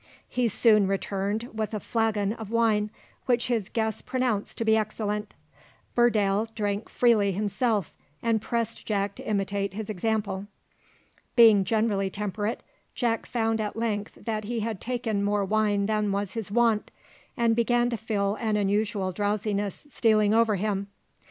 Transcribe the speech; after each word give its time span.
He 0.27 0.47
soon 0.47 0.87
returned 0.87 1.43
with 1.53 1.75
a 1.75 1.79
flagon 1.79 2.33
of 2.33 2.49
wine, 2.49 2.89
which 3.27 3.49
his 3.49 3.69
guests 3.69 4.01
pronounced 4.01 4.57
to 4.57 4.65
be 4.65 4.75
excellent. 4.75 5.35
Burdale 5.93 6.47
drank 6.55 6.89
freely 6.89 7.33
himself, 7.33 7.93
and 8.19 8.41
pressed 8.41 8.83
Jack 8.87 9.13
to 9.17 9.29
imitate 9.29 9.75
his 9.75 9.91
example. 9.91 10.47
Being 11.35 11.63
generally 11.63 12.09
temperate, 12.09 12.63
Jack 12.95 13.27
found 13.27 13.61
at 13.61 13.75
length 13.77 14.17
that 14.25 14.45
he 14.45 14.61
had 14.61 14.81
taken 14.81 15.23
more 15.23 15.45
wine 15.45 15.85
than 15.85 16.11
was 16.11 16.33
his 16.33 16.49
wont, 16.49 16.89
and 17.37 17.55
began 17.55 17.91
to 17.91 17.95
feel 17.95 18.33
an 18.41 18.57
unusual 18.57 19.11
drowsiness 19.11 19.85
stealing 19.91 20.33
over 20.33 20.55
him. 20.55 20.87